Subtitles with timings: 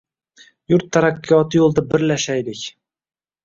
[0.73, 2.69] Yurt taraqqiyoti yo‘lida birlashaylik!ng